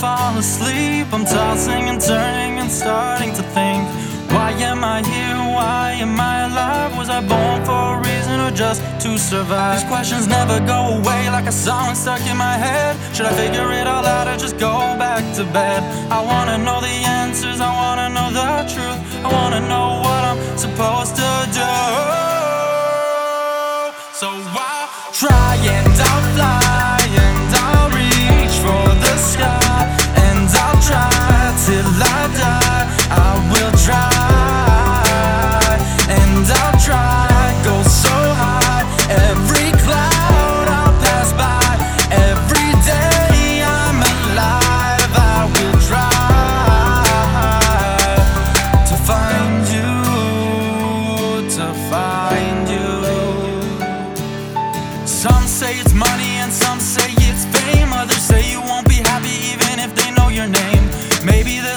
fall 0.00 0.38
asleep. 0.38 1.06
I'm 1.12 1.24
tossing 1.24 1.88
and 1.90 2.00
turning 2.00 2.58
and 2.60 2.70
starting 2.70 3.32
to 3.34 3.42
think. 3.56 3.82
Why 4.30 4.52
am 4.70 4.84
I 4.84 5.02
here? 5.02 5.38
Why 5.58 5.96
am 5.98 6.20
I 6.20 6.46
alive? 6.46 6.96
Was 6.96 7.08
I 7.08 7.20
born 7.20 7.58
for 7.66 7.82
a 7.96 8.00
reason 8.08 8.38
or 8.38 8.52
just 8.52 8.80
to 9.02 9.18
survive? 9.18 9.80
These 9.80 9.88
questions 9.88 10.28
never 10.28 10.60
go 10.66 10.98
away 10.98 11.30
like 11.30 11.46
a 11.46 11.52
song 11.66 11.96
stuck 11.96 12.24
in 12.30 12.36
my 12.36 12.56
head. 12.66 12.94
Should 13.14 13.26
I 13.26 13.34
figure 13.34 13.72
it 13.72 13.86
all 13.88 14.06
out 14.06 14.28
or 14.28 14.36
just 14.36 14.56
go 14.58 14.74
back 15.02 15.24
to 15.36 15.44
bed? 15.44 15.82
I 16.12 16.20
wanna 16.30 16.58
know 16.58 16.80
the 16.80 16.96
answers, 17.20 17.58
I 17.60 17.70
wanna 17.82 18.08
know 18.16 18.28
the 18.40 18.50
truth. 18.72 18.97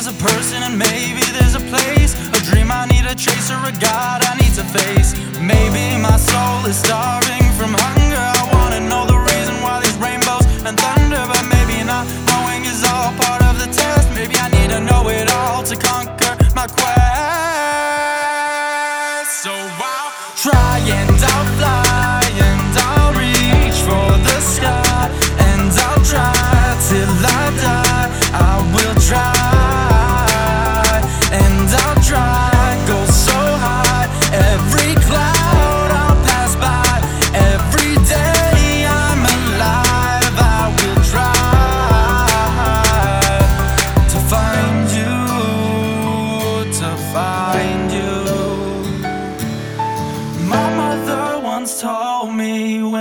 There's 0.04 0.20
a 0.20 0.24
person 0.24 0.64
and 0.64 0.80
maybe 0.80 1.22
there's 1.32 1.54
a 1.54 1.60
place. 1.60 2.16
A 2.30 2.42
dream 2.50 2.72
I 2.72 2.88
need 2.88 3.04
to 3.04 3.14
chase 3.14 3.52
or 3.52 3.58
a 3.58 3.72
God 3.80 4.24
I 4.26 4.36
need 4.42 4.54
to 4.56 4.64
face. 4.64 5.14
Maybe 5.40 6.02
my 6.02 6.18
soul 6.18 6.66
is 6.66 6.78
starving 6.78 7.21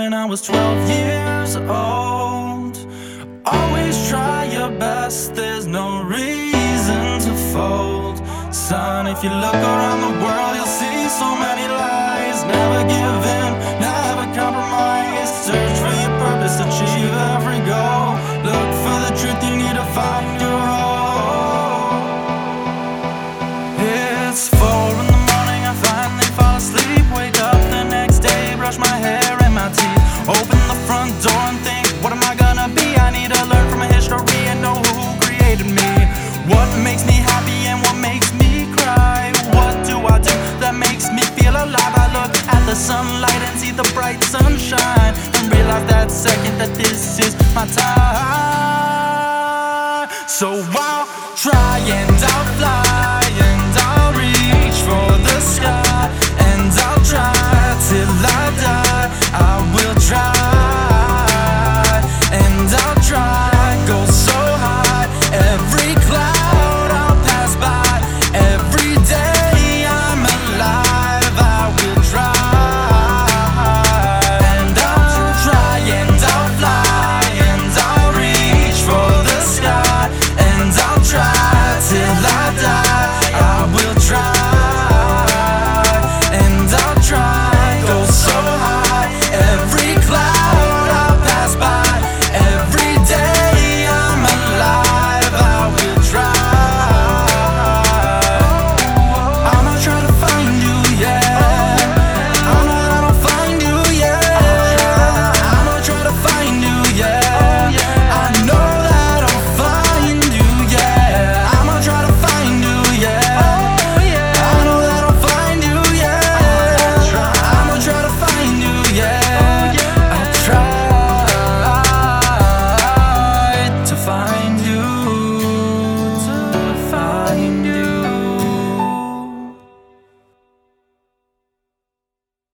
when 0.01 0.13
I 0.15 0.25
was 0.25 0.41
12 0.41 0.89
years 0.89 1.55
old 1.57 2.75
Always 3.45 3.95
try 4.09 4.45
your 4.45 4.71
best, 4.85 5.35
there's 5.35 5.67
no 5.67 6.03
reason 6.03 7.03
to 7.25 7.33
fold. 7.51 8.17
Son, 8.53 9.05
if 9.07 9.23
you 9.23 9.31
look 9.45 9.61
around 9.73 9.99
the 10.07 10.13
world, 10.23 10.53
you'll 10.57 10.75
see 10.81 10.99
so 11.21 11.29
many 11.45 11.65
lies. 11.67 12.37
Never 12.57 12.81
give 12.95 13.21
in, 13.39 13.51
never 13.89 14.25
compromise. 14.39 15.29
Search 15.45 15.77
for 15.83 15.93
your 16.03 16.13
purpose, 16.23 16.55
achieve 16.65 17.13
every 17.33 17.61
goal. 17.73 18.07
Look 18.49 18.69
for 18.83 18.97
the 19.05 19.11
truth, 19.19 19.39
you 19.47 19.55
need 19.63 19.75
to 19.81 19.87
find 19.97 20.29
your 20.45 20.59
role. 20.69 21.91
It's 24.29 24.43
four 24.59 24.85
in 25.01 25.07
the 25.13 25.21
morning, 25.31 25.61
I 25.71 25.73
finally 25.85 26.29
fall 26.37 26.57
asleep. 26.57 27.05
Wake 27.17 27.39
up 27.49 27.59
the 27.75 27.83
next 27.97 28.19
day, 28.19 28.55
brush 28.55 28.77
my 28.77 28.95
hair 29.05 29.20
sunlight 42.81 43.41
and 43.47 43.59
see 43.59 43.69
the 43.69 43.83
bright 43.93 44.23
sunshine 44.23 45.13
and 45.35 45.53
realize 45.53 45.85
that 45.85 46.09
second 46.09 46.57
that 46.57 46.73
this 46.73 47.19
is 47.19 47.35
my 47.53 47.67
time. 47.67 48.81
So 50.27 50.65
I'll 50.73 51.05
try 51.35 51.77
and 51.77 52.11
I'll 52.33 52.45
fly 52.57 53.21
and 53.49 53.77
I'll 53.77 54.13
reach 54.17 54.81
for 54.81 55.11
the 55.27 55.39
sky. 55.41 55.80